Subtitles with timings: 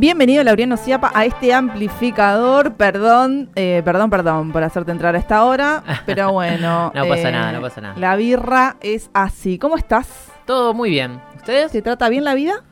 [0.00, 2.74] Bienvenido, Lauriano Ciapa, a este amplificador.
[2.74, 6.92] Perdón, eh, perdón, perdón por hacerte entrar a esta hora, pero bueno.
[6.94, 7.98] No pasa eh, nada, no pasa nada.
[7.98, 9.58] La birra es así.
[9.58, 10.30] ¿Cómo estás?
[10.46, 11.20] Todo muy bien.
[11.34, 11.72] ¿Ustedes?
[11.72, 12.62] ¿Te trata bien la vida?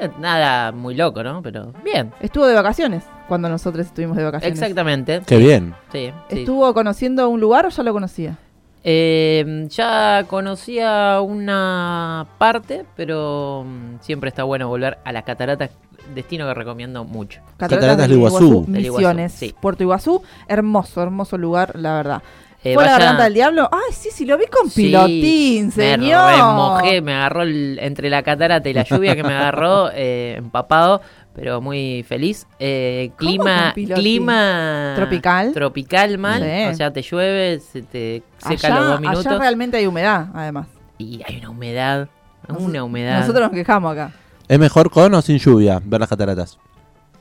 [0.00, 1.42] Eh, Nada muy loco, ¿no?
[1.42, 2.14] Pero bien.
[2.20, 4.58] Estuvo de vacaciones cuando nosotros estuvimos de vacaciones.
[4.58, 5.20] Exactamente.
[5.26, 5.74] Qué bien.
[5.92, 6.38] Sí, sí.
[6.40, 8.38] ¿Estuvo conociendo un lugar o ya lo conocía?
[8.82, 15.70] Eh, ya conocía una parte, pero mm, siempre está bueno volver a las cataratas,
[16.14, 17.40] destino que recomiendo mucho.
[17.56, 18.36] Cataratas del Iguazú.
[18.44, 19.54] Iguazú, Misiones, sí.
[19.60, 20.22] Puerto Iguazú.
[20.48, 22.22] Hermoso, hermoso lugar, la verdad.
[22.62, 23.70] Eh, ¿Fue la garganta del diablo?
[23.72, 26.26] Ay, sí, sí, lo vi con Sí, pilotín, señor.
[26.26, 30.34] Me remojé, me agarró el- entre la catarata y la lluvia que me agarró, eh,
[30.36, 31.00] empapado,
[31.34, 32.46] pero muy feliz.
[32.58, 35.52] Eh, ¿Cómo clima, clima ¿Tropical?
[35.52, 36.72] Tropical mal, Sí.
[36.72, 40.26] o sea, te llueve, se te seca allá, los dos minutos allá realmente hay humedad,
[40.34, 40.66] además.
[40.98, 42.08] y hay una humedad,
[42.48, 43.20] Nos- una humedad.
[43.20, 44.12] Nosotros nos quejamos acá.
[44.48, 46.58] ¿Es mejor con o sin lluvia ver las cataratas?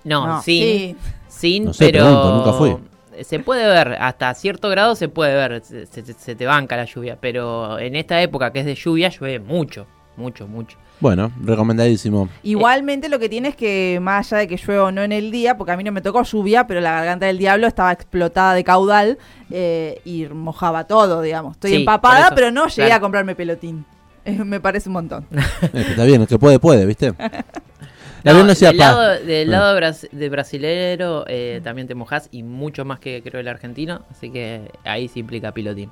[0.04, 0.96] no, No, sin, sí.
[1.28, 2.78] sin, No sé, pero pregunto, nunca fui.
[3.24, 6.86] se puede ver, hasta cierto grado se puede ver, se, se- se te banca la
[6.86, 9.86] lluvia, pero en esta época que es de lluvia llueve mucho,
[10.18, 10.78] mucho, mucho.
[11.00, 12.28] Bueno, recomendadísimo.
[12.44, 15.32] Igualmente lo que tiene es que, más allá de que llueva o no en el
[15.32, 18.54] día, porque a mí no me tocó lluvia, pero la garganta del diablo estaba explotada
[18.54, 19.18] de caudal
[19.50, 21.54] eh, y mojaba todo, digamos.
[21.54, 22.96] Estoy Sí, empapada, pero no llegué claro.
[22.96, 23.86] a comprarme pelotín.
[24.26, 25.26] Eh, me parece un montón.
[25.74, 27.14] Está bien, el que puede, puede, ¿viste?
[28.24, 28.74] La No, no del pa.
[28.74, 29.52] lado, del Bueno.
[29.52, 33.48] lado de, bras- de brasilero eh, también te mojas y mucho más que creo el
[33.48, 35.90] argentino, así que ahí se implica pilotín.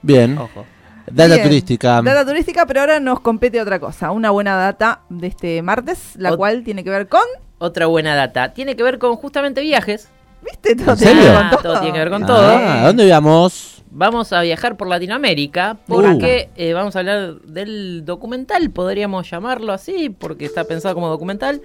[0.00, 0.38] Bien.
[0.38, 0.64] Ojo.
[1.10, 1.42] Data Bien.
[1.46, 2.02] turística.
[2.02, 4.10] Data turística, pero ahora nos compete otra cosa.
[4.10, 7.22] Una buena data de este martes, la Ot- cual tiene que ver con...
[7.58, 8.52] Otra buena data.
[8.52, 10.08] Tiene que ver con justamente viajes.
[10.44, 10.74] ¿Viste?
[10.76, 11.38] Todo ¿En tiene que ver serio?
[11.38, 12.46] con Ah, todo tiene que ver con Ah, todo.
[12.46, 13.82] ¿a dónde íbamos?
[13.90, 15.94] Vamos a viajar por Latinoamérica Uh.
[15.94, 21.62] porque eh, vamos a hablar del documental, podríamos llamarlo así, porque está pensado como documental.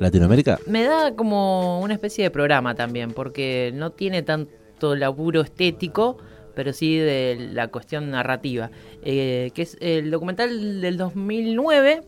[0.00, 0.58] ¿Latinoamérica?
[0.66, 6.18] Me da como una especie de programa también, porque no tiene tanto laburo estético,
[6.54, 8.70] pero sí de la cuestión narrativa.
[9.02, 12.02] Eh, que es el documental del 2009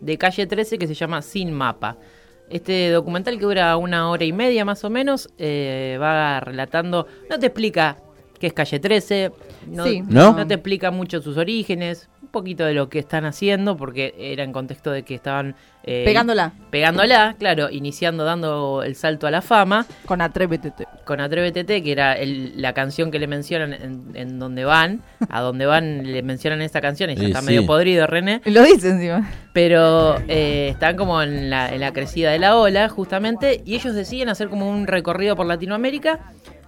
[0.00, 1.96] de Calle 13 que se llama Sin Mapa.
[2.50, 7.38] Este documental que dura una hora y media más o menos eh, va relatando, no
[7.38, 7.98] te explica
[8.38, 9.32] qué es Calle 13,
[9.68, 10.02] no, Sí.
[10.06, 10.34] ¿No?
[10.34, 14.52] no te explica mucho sus orígenes, poquito de lo que están haciendo, porque era en
[14.52, 15.54] contexto de que estaban...
[15.84, 20.72] eh, Pegándola pegándola, claro, iniciando, dando el salto a la fama, con Atrévete.
[21.06, 25.00] con Atrévete, que era el- la canción que le mencionan en, en donde van,
[25.30, 27.46] a donde van le mencionan esta canción, y ya Y está sí.
[27.46, 29.30] medio podrido René, Lo dice encima.
[29.52, 33.94] pero eh, están como en la, en la crecida de la ola, justamente, y ellos
[33.94, 36.18] deciden hacer como un recorrido por Latinoamérica,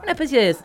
[0.02, 0.56] una especie de,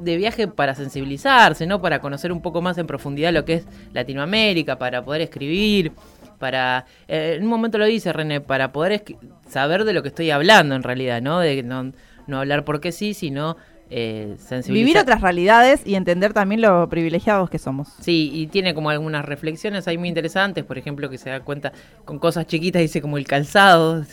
[0.00, 1.80] de viaje para sensibilizarse, ¿no?
[1.80, 5.92] Para conocer un poco más en profundidad lo que es Latinoamérica, para poder escribir,
[6.38, 6.86] para...
[7.08, 9.04] eh, en un momento lo dice René, para poder
[9.48, 11.40] saber de lo que estoy hablando en realidad, ¿no?
[11.40, 11.92] De no,
[12.26, 13.56] no hablar porque sí, sino
[13.94, 14.36] eh.
[14.68, 17.88] Vivir otras realidades y entender también lo privilegiados que somos.
[18.00, 21.72] Sí, y tiene como algunas reflexiones ahí muy interesantes, por ejemplo, que se da cuenta
[22.04, 24.04] con cosas chiquitas, dice como el calzado,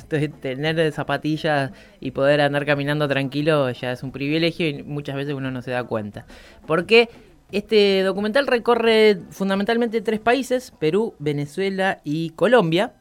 [0.41, 5.51] tener zapatillas y poder andar caminando tranquilo ya es un privilegio y muchas veces uno
[5.51, 6.25] no se da cuenta.
[6.67, 7.09] Porque
[7.51, 12.93] este documental recorre fundamentalmente tres países, Perú, Venezuela y Colombia.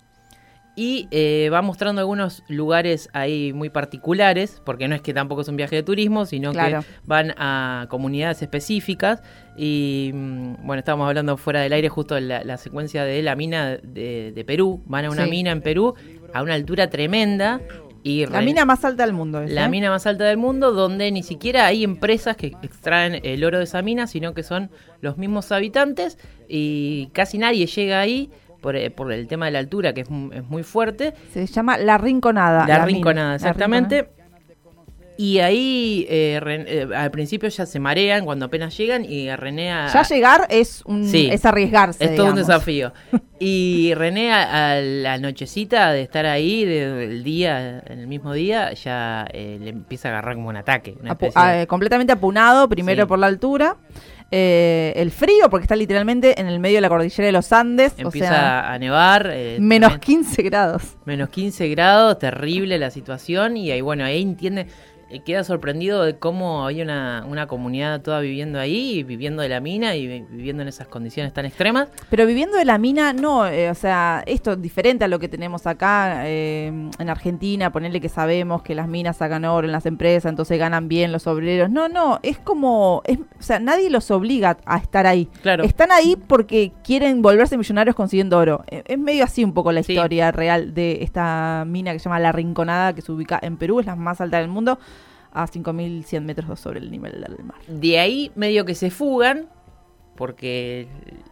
[0.80, 5.48] Y eh, va mostrando algunos lugares ahí muy particulares, porque no es que tampoco es
[5.48, 6.82] un viaje de turismo, sino Claro.
[6.82, 9.20] que van a comunidades específicas.
[9.56, 13.34] Y mm, bueno, estábamos hablando fuera del aire justo de la, la secuencia de la
[13.34, 14.80] mina de, de Perú.
[14.86, 15.30] Van a una Sí.
[15.30, 15.94] mina en Perú
[16.32, 17.60] a una altura tremenda.
[18.04, 19.42] Y La mina más alta del mundo.
[19.46, 19.68] la ¿eh?
[19.68, 23.64] mina más alta del mundo, donde ni siquiera hay empresas que extraen el oro de
[23.64, 26.16] esa mina, sino que son los mismos habitantes
[26.48, 30.08] y casi nadie llega ahí por, eh, por el tema de la altura, que es,
[30.32, 31.14] es muy fuerte.
[31.32, 32.66] Se llama La Rinconada.
[32.66, 34.10] La, rinconada, La exactamente.
[35.20, 39.72] Y ahí eh, eh, al principio ya se marean cuando apenas llegan y René...
[39.72, 41.28] a- Ya llegar es un Sí.
[41.32, 42.04] es arriesgarse.
[42.04, 42.92] es todo un desafío.
[43.40, 48.32] Y René a, a la nochecita de estar ahí, de- del día, en el mismo
[48.32, 50.96] día, ya eh, le empieza a agarrar como un ataque.
[51.00, 53.08] Una Apu- especie de- ah, eh, completamente apunado, primero Sí.
[53.08, 53.76] por la altura.
[54.30, 57.94] Eh, el frío, porque está literalmente en el medio de la cordillera de los Andes.
[57.96, 59.30] empieza o sea, a nevar.
[59.32, 60.82] eh, menos también- 15 grados.
[61.06, 63.56] menos 15 grados, terrible la situación.
[63.56, 64.66] Y ahí, bueno, ahí entiende.
[65.10, 69.60] Eh, queda sorprendido de cómo hay una, una comunidad toda viviendo ahí, viviendo de la
[69.60, 71.88] mina y vi- viviendo en esas condiciones tan extremas.
[72.10, 75.28] Pero viviendo de la mina, no, eh, o sea, esto es diferente a lo que
[75.28, 76.66] tenemos acá eh,
[76.98, 80.88] en Argentina, ponerle que sabemos que las minas sacan oro en las empresas, entonces ganan
[80.88, 81.70] bien los obreros.
[81.70, 85.26] No, no, es como, es, o sea, nadie los obliga a estar ahí.
[85.42, 85.64] Claro.
[85.64, 88.64] Están ahí porque quieren volverse millonarios consiguiendo oro.
[88.70, 89.92] Eh, Es medio así un poco la Sí.
[89.92, 93.80] historia real de esta mina que se llama La Rinconada, que se ubica en Perú,
[93.80, 94.78] es la más alta del mundo,
[95.32, 97.58] a 5.100 metros sobre el nivel del mar.
[97.66, 99.48] De ahí medio que se fugan
[100.18, 100.88] porque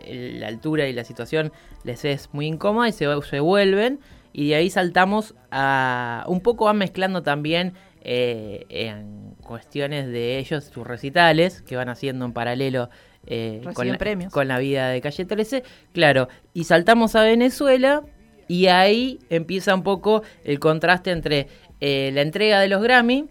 [0.07, 1.53] la altura y la situación
[1.83, 3.99] les es muy incómoda y se, se vuelven
[4.33, 7.73] y de ahí saltamos a un poco van mezclando también
[8.03, 12.89] eh, en cuestiones de ellos sus recitales que van haciendo en paralelo
[13.27, 14.33] eh, con, la, premios.
[14.33, 18.05] con la vida de Calle 13 claro y saltamos a Venezuela
[18.47, 21.49] y ahí empieza un poco el contraste entre
[21.81, 23.25] eh, la entrega de los Grammy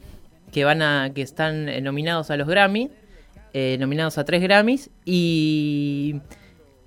[0.52, 2.90] que van a que están eh, nominados a los Grammy
[3.54, 6.16] eh, nominados a tres Grammys y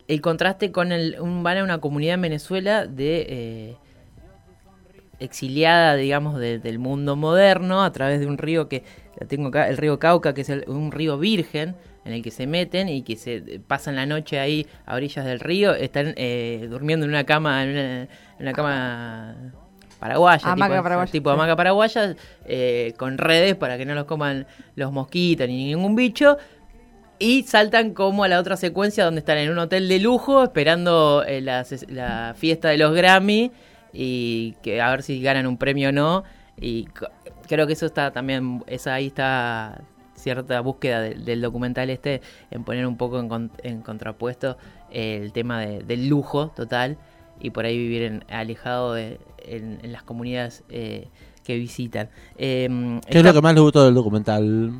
[0.06, 3.76] el contraste con el un, van a una comunidad en Venezuela de eh,
[5.20, 8.84] exiliada digamos de- del mundo moderno a través de un río que
[9.18, 11.74] la tengo acá el río Cauca que es el- un río virgen
[12.04, 15.40] en el que se meten y que se pasan la noche ahí a orillas del
[15.40, 18.08] río están eh, durmiendo en una cama en
[18.38, 19.36] una cama
[19.98, 22.14] paraguaya Hamaca tipo, paraguaya, tipo hamaca paraguaya
[22.46, 24.46] eh, con redes para que no los coman
[24.76, 26.36] los mosquitos ni ningún bicho
[27.18, 31.24] y saltan como a la otra secuencia donde están en un hotel de lujo esperando
[31.26, 31.64] eh, la,
[32.36, 33.50] fiesta de los Grammy
[33.92, 36.22] y que a ver si ganan un premio o no.
[36.60, 36.86] Y
[37.48, 39.80] creo que eso está también, esa ahí está
[40.14, 44.56] cierta búsqueda del- del documental este en poner un poco en, en contrapuesto
[44.92, 46.98] el tema de- del lujo total
[47.40, 51.08] y por ahí vivir en- alejado de, en, en las comunidades eh,
[51.44, 52.10] que visitan.
[52.36, 54.72] Em, ¿Qué es lo que más les gustó del documental?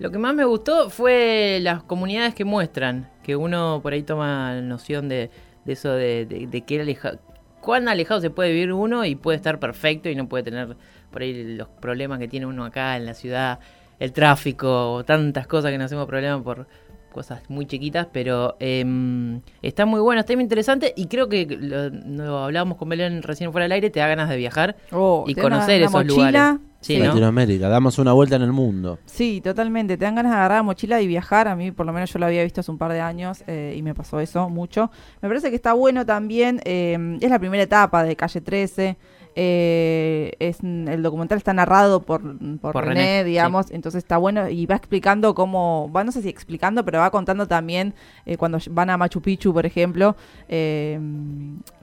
[0.00, 4.60] lo que más me gustó fue las comunidades que muestran, que uno por ahí toma
[4.60, 5.30] noción de,
[5.64, 7.20] de eso de, de, de qué aleja-
[7.60, 10.76] cuán alejado se puede vivir uno y puede estar perfecto y no puede tener
[11.12, 13.60] por ahí los problemas que tiene uno acá en la ciudad,
[14.00, 16.66] el tráfico, tantas cosas que nos hacemos problemas por
[17.14, 21.88] cosas muy chiquitas, pero em, está muy bueno, está muy interesante y creo que lo,
[21.88, 25.32] lo hablábamos con Belén recién fuera del aire, te da ganas de viajar Oh, y
[25.32, 26.60] una- conocer una esos mochila, lugares.
[26.80, 27.06] Sí, ¿no?
[27.06, 28.98] Latinoamérica, damos una vuelta en el mundo.
[29.06, 29.96] Sí, totalmente.
[29.96, 31.48] Te dan ganas de agarrar la mochila y viajar.
[31.48, 33.74] A mí, por lo menos, yo lo había visto hace un par de años eh,
[33.74, 34.90] y me pasó eso mucho.
[35.22, 36.60] Me parece que está bueno también.
[36.66, 38.98] eh, es la primera etapa de Calle 13.
[39.36, 42.22] Eh, es el documental está narrado por,
[42.58, 46.22] por, Por René, René, digamos, entonces está bueno y va explicando cómo, va no sé
[46.22, 47.94] si explicando, pero va contando también
[48.26, 50.16] eh, cuando van a Machu Picchu, por ejemplo,
[50.48, 50.98] eh,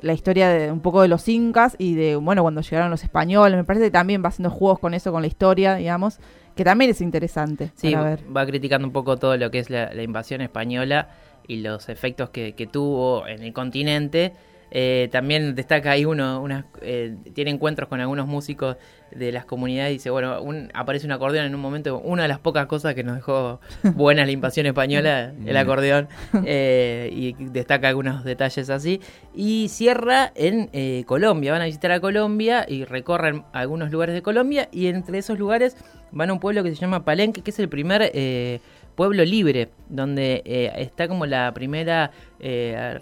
[0.02, 3.58] la historia de un poco de los incas y de, bueno, cuando llegaron los españoles,
[3.58, 6.20] me parece que también va haciendo juegos con eso, con la historia, digamos,
[6.56, 8.24] que también es interesante Sí, para ver.
[8.36, 11.10] va criticando un poco todo lo que es la, la invasión española
[11.48, 14.34] y los efectos que, que tuvo en el continente.
[14.74, 18.78] Eh, también destaca ahí uno, unas, eh, tiene encuentros con algunos músicos
[19.12, 22.30] de las comunidades y dice, bueno, un- aparece un acordeón en un momento, una de
[22.30, 23.60] las pocas cosas que nos dejó
[23.96, 26.08] buena la invasión española, el acordeón,
[26.46, 29.02] eh, y destaca algunos detalles así.
[29.36, 34.22] Y cierra en eh, Colombia, van a visitar a Colombia y recorren algunos lugares de
[34.22, 35.76] Colombia y entre esos lugares
[36.14, 38.62] van a un pueblo que se llama Palenque, que es el primer eh,
[38.96, 42.12] pueblo libre, donde eh, está como la primera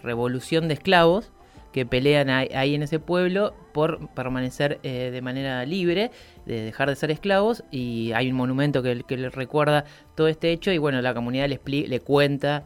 [0.03, 1.31] revolución de esclavos
[1.71, 6.11] que pelean ahí, en ese pueblo por permanecer eh, de manera libre,
[6.45, 9.85] de dejar de ser esclavos, y hay un monumento que, que le recuerda
[10.15, 12.63] todo este hecho, y bueno, la comunidad le, le cuenta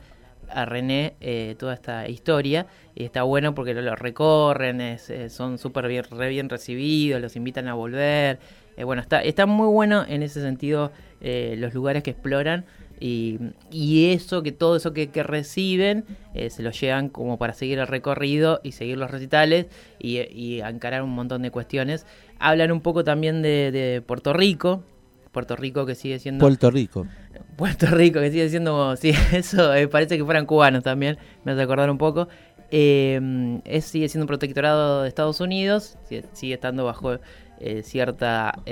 [0.50, 4.98] a René eh, toda esta historia, y está bueno porque lo, recorren, eh,
[5.30, 8.40] son súper bien, re bien recibidos, los invitan a volver,
[8.78, 10.92] eh, bueno, está, está muy bueno en ese sentido
[11.22, 12.66] eh, los lugares que exploran,
[13.06, 13.38] y,
[13.70, 17.80] y eso, que todo eso que, que reciben, eh, se lo llevan como para seguir
[17.80, 19.66] el recorrido y seguir los recitales
[20.00, 22.06] y, y encarar un montón de cuestiones.
[22.40, 24.86] Hablan un poco también de, de Puerto Rico,
[25.34, 26.46] Puerto Rico que sigue siendo...
[26.46, 27.06] Puerto Rico.
[27.58, 31.62] Puerto Rico, que sigue siendo, sí, eso eh, parece que fueran cubanos también, me hace
[31.62, 32.30] acordar un poco.
[32.72, 37.20] Eh, es, sigue siendo un protectorado de Estados Unidos, sigue, sigue estando bajo
[37.60, 38.64] eh, cierta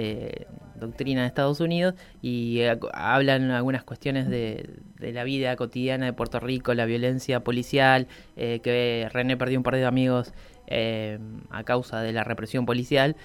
[0.82, 4.70] doctrina de Estados Unidos y eh, hablan algunas cuestiones de,
[5.00, 9.76] la vida cotidiana de Puerto Rico, la violencia policial, eh, que René perdió un par
[9.76, 10.34] de amigos
[10.68, 11.20] eh,
[11.50, 13.16] a causa de la represión policial.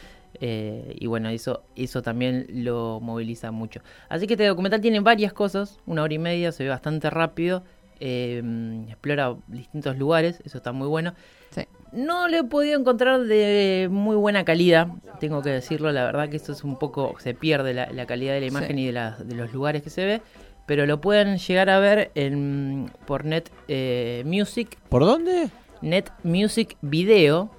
[0.41, 3.81] Eh, y bueno, eso, eso también lo moviliza mucho.
[4.09, 7.63] Así que este documental tiene varias cosas, una hora y media, se ve bastante rápido,
[8.01, 8.43] eh,
[8.89, 11.15] explora distintos lugares, eso está muy bueno.
[11.51, 11.63] Sí.
[11.97, 14.89] No lo he podido encontrar de muy buena calidad,
[15.19, 18.35] tengo que decirlo, la verdad que esto es un poco, se pierde la, la calidad
[18.35, 18.83] de la imagen Sí.
[18.83, 20.23] y de, la- de los lugares que se ve,
[20.67, 25.49] pero lo pueden llegar a ver en, por Net eh, Music, ¿Por dónde?
[25.81, 27.51] Net Music Video.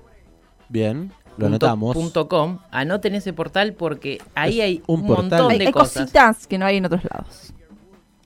[0.70, 1.96] Bien, lo punto- anotamos.
[1.96, 2.60] punto com.
[2.72, 5.24] Anoten ese portal porque ahí Es hay un portal.
[5.40, 6.04] montón Hay, de hay cosas.
[6.04, 7.54] cositas que no hay en otros lados.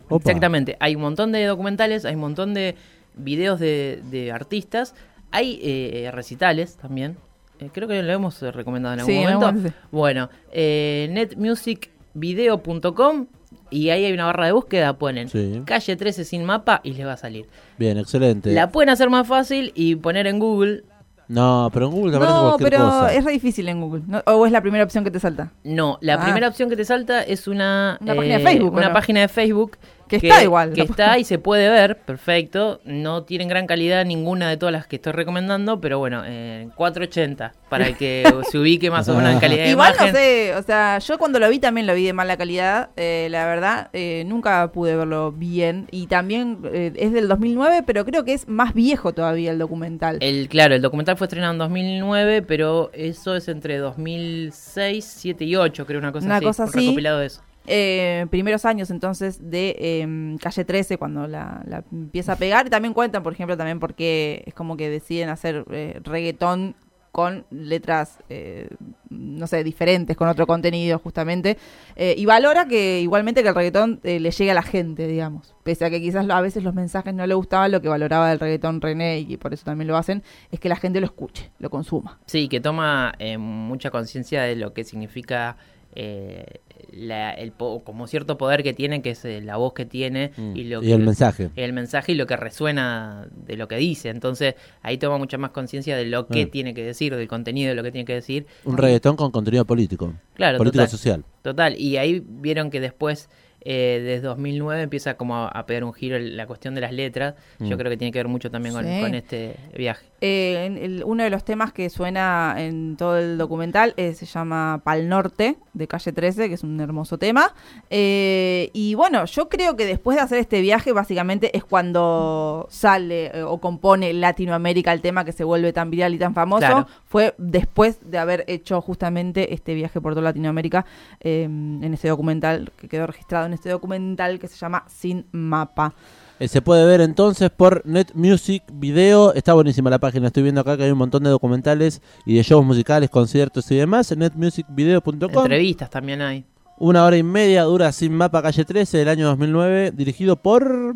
[0.10, 0.30] Opa.
[0.30, 2.75] Exactamente, hay un montón de documentales, hay un montón de
[3.15, 4.94] videos de, de artistas,
[5.32, 7.18] hay eh, recitales también.
[7.60, 9.70] Eh, creo que lo hemos eh, recomendado en algún Sí, en momento.
[9.92, 13.28] Bueno, eh, netmusicvideo.com
[13.70, 15.62] y ahí hay una barra de búsqueda, ponen Sí.
[15.66, 17.46] calle 13 sin mapa y les va a salir.
[17.78, 18.52] Bien, excelente.
[18.54, 20.84] La pueden hacer más fácil y poner en Google.
[21.30, 23.14] No, pero en Google te aparece No, cualquier pero cosa.
[23.14, 24.02] es re difícil en Google.
[24.06, 24.22] ¿no?
[24.26, 25.54] ¿O es la primera opción que te salta?
[25.64, 26.24] No, la Ah.
[26.24, 29.78] primera opción que te salta es una, Una página de Facebook, Una página de Facebook
[30.20, 30.74] Que está igual.
[30.74, 32.82] Que está y se puede ver, perfecto.
[32.86, 37.53] No tienen gran calidad ninguna de todas las que estoy recomendando, pero bueno, eh, 480
[37.70, 40.08] para que se ubique más o menos en calidad de Igual imagen.
[40.13, 43.27] no sé, o sea, yo cuando lo vi también lo vi de mala calidad, eh,
[43.32, 48.24] la verdad, eh, nunca pude verlo bien y también eh, es del 2009, pero creo
[48.25, 50.18] que es más viejo todavía el documental.
[50.20, 55.56] El, claro, el documental fue estrenado en 2009, pero eso es entre 2006, 7 y
[55.56, 56.46] 8, creo, una cosa Una así.
[56.46, 56.80] cosa así.
[56.80, 57.41] recopilado de eso.
[57.68, 62.68] Eh, primeros años entonces de eh, Calle 13 cuando la, la empieza a pegar.
[62.68, 66.75] Y también cuentan, por ejemplo, también porque es como que deciden hacer eh, reggaetón
[67.12, 68.70] con letras, eh,
[69.10, 71.58] no sé, diferentes, con otro contenido justamente,
[71.98, 75.84] eh, y valora que igualmente que el reggaetón le llegue a la gente, digamos, pese
[75.84, 78.80] a que quizás a veces los mensajes no le gustaban, lo que valoraba del reggaetón
[78.80, 82.18] René, y por eso también lo hacen, es que la gente lo escuche, lo consuma.
[82.27, 85.58] Sí, que toma mucha conciencia de lo que significa
[85.96, 86.46] eh,
[86.92, 90.32] la- el po- como cierto poder que tiene, que es eh, la voz que tiene
[90.38, 90.56] Mm.
[90.58, 91.50] y, lo Y que, el mensaje.
[91.56, 94.10] el mensaje y lo que resuena de lo que dice.
[94.10, 96.50] Entonces ahí toma mucha más conciencia de lo que Mm.
[96.50, 98.46] tiene que decir, del contenido de lo que tiene que decir.
[98.66, 100.14] Un reggaetón con contenido político.
[100.34, 100.90] Claro, político total.
[100.98, 101.26] social.
[101.42, 103.30] Total, y ahí vieron que después,
[103.63, 106.91] eh, desde 2009, empieza como a, a pegar un giro el- la cuestión de las
[106.94, 107.36] letras.
[107.60, 107.80] Yo Mm.
[107.80, 109.01] creo que tiene que ver mucho también con, Sí.
[109.01, 110.06] con este viaje.
[110.22, 114.25] Eh, en el- uno de los temas que suena en todo el documental eh, se
[114.25, 117.53] llama Pal Norte de Calle 13, que es un hermoso tema.
[117.89, 123.27] Eh, y bueno, yo creo que después de hacer este viaje, básicamente es cuando sale
[123.38, 126.60] eh, o compone Latinoamérica el tema que se vuelve tan viral y tan famoso.
[126.62, 126.88] Claro.
[127.06, 130.86] Fue después de haber hecho justamente este viaje por toda Latinoamérica
[131.20, 135.93] eh, en este documental que quedó registrado en este documental que se llama Sin Mapa.
[136.39, 139.34] Eh, se puede ver entonces por Net Music Video.
[139.34, 140.27] Está buenísima la página.
[140.27, 143.75] Estoy viendo acá que hay un montón de documentales y de shows musicales, conciertos y
[143.75, 144.15] demás.
[144.15, 145.43] Netmusicvideo.com.
[145.43, 146.43] Entrevistas también hay.
[146.79, 149.91] Una hora y media dura sin mapa calle 13 del año 2009.
[149.91, 150.96] Dirigido por.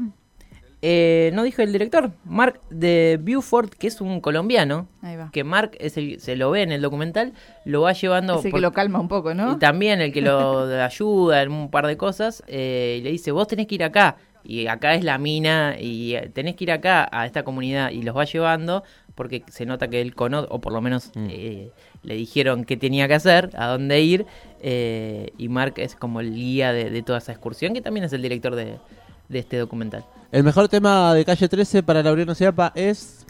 [0.82, 5.30] Eh, no dijo el director, Mark de Beaufort, que es un colombiano, Ahí va.
[5.32, 8.42] que Mark es el, se lo ve en el documental, lo va llevando...
[8.42, 9.54] Por- que lo calma un poco, ¿no?
[9.54, 13.32] Y también el que lo ayuda en un par de cosas, eh, y le dice,
[13.32, 16.72] vos tenés que ir acá, y acá es la mina, y eh, tenés que ir
[16.72, 18.84] acá a esta comunidad, y los va llevando,
[19.16, 21.28] porque se nota que él conoce, o por lo menos Mm.
[21.32, 21.70] eh,
[22.04, 24.26] le dijeron qué tenía que hacer, a dónde ir,
[24.62, 28.14] eh, y Mark es como el guía de, de toda esa excursión, que también es
[28.14, 28.76] el director de,
[29.30, 30.06] de este documental.
[30.32, 33.26] El mejor tema de calle 13 para Laureano Ciapa es.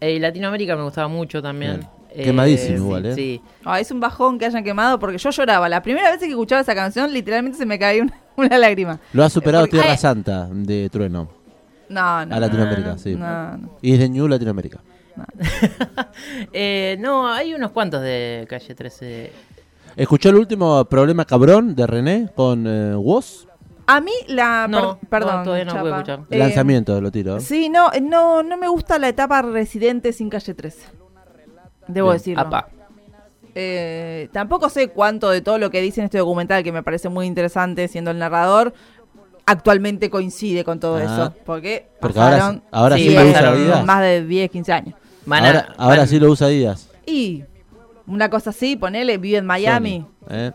[0.00, 1.80] Eh, Latinoamérica me gustaba mucho también.
[2.14, 2.24] Bien.
[2.24, 3.14] Quemadísimo sí, igual, ¿eh?
[3.14, 3.42] Sí,
[3.78, 5.68] es un bajón que hayan quemado porque yo lloraba.
[5.68, 8.98] La primera vez que escuchaba esa canción, literalmente se me caía una, una lágrima.
[9.12, 9.98] Lo ha superado Porque- Tierra Ay.
[9.98, 11.28] Santa de Trueno.
[11.88, 12.34] No, no.
[12.34, 13.14] A Latinoamérica, no, sí.
[13.14, 13.78] No, no.
[13.82, 14.80] Y es de New Latinoamérica.
[16.52, 19.32] Eh, no, hay unos cuantos de calle 13.
[19.96, 23.47] ¿Escuchó el último problema cabrón de René con eh, Woz?
[23.90, 24.68] A mí la...
[24.68, 25.88] No, per- perdón, no, todavía no Chapa.
[25.88, 26.20] escuchar.
[26.30, 27.40] Eh, Lanzamiento, lo tiro.
[27.40, 30.86] Sí, no, eh, no, no me gusta la etapa residente sin calle 13.
[31.88, 32.18] Debo Bien.
[32.18, 32.42] decirlo.
[32.42, 32.68] Apa.
[33.54, 37.08] Eh, tampoco sé cuánto de todo lo que dice en este documental, que me parece
[37.08, 38.74] muy interesante siendo el narrador,
[39.46, 41.02] actualmente coincide con todo Ah.
[41.04, 41.34] eso.
[41.46, 43.84] Porque, Porque ahora, pasaron ahora sí, Sí, lo usa pasaron Adidas.
[43.86, 44.94] más de 10, 15 años.
[45.30, 46.90] Ahora ahora sí lo usa Adidas.
[47.06, 47.44] Y
[48.06, 50.06] una cosa así, ponele, vive en Miami.
[50.26, 50.52] Sony, ¿eh?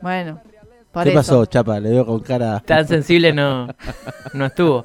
[0.00, 0.40] Bueno,
[0.96, 1.18] por ¿Qué eso.
[1.18, 1.78] pasó, Chapa?
[1.78, 2.60] Le veo con cara.
[2.64, 3.68] Tan sensible no,
[4.32, 4.82] no estuvo.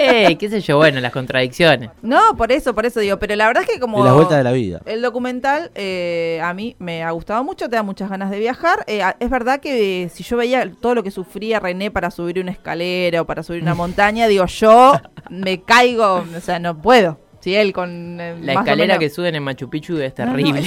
[0.00, 1.90] Eh, qué sé yo, bueno, las contradicciones.
[2.00, 3.18] No, por eso, por eso digo.
[3.18, 4.00] Pero la verdad es que como...
[4.00, 4.80] Y las vueltas de la vida.
[4.86, 8.82] El documental eh, a mí me ha gustado mucho, te da muchas ganas de viajar.
[8.86, 12.40] Eh, es verdad que eh, si yo veía todo lo que sufría René para subir
[12.40, 14.94] una escalera o para subir una montaña, digo, yo
[15.28, 17.20] me caigo, o sea, no puedo.
[17.40, 18.18] Si él con...
[18.20, 20.62] eh, La escalera que suben en Machu Picchu es No, no, terrible.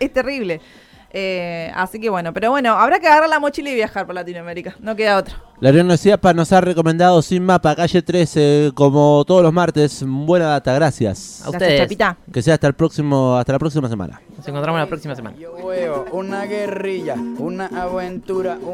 [0.00, 0.60] es terrible.
[1.14, 4.76] Eh, así que bueno, pero bueno, habrá que agarrar la mochila y viajar por Latinoamérica.
[4.80, 5.36] No queda otra.
[5.60, 10.02] La Universidad PA nos ha recomendado Sin Mapa, calle 13, como todos los martes.
[10.04, 11.42] Buena data, gracias.
[11.44, 11.80] A ustedes.
[11.80, 12.16] Chapita.
[12.32, 14.20] Que sea hasta el próximo, hasta la próxima semana.
[14.36, 15.36] Nos encontramos la próxima semana.
[15.36, 18.70] Yo veo una guerrilla, una aventura, un